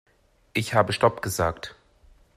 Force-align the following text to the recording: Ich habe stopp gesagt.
Ich 0.53 0.73
habe 0.73 0.93
stopp 0.93 1.21
gesagt. 1.21 1.75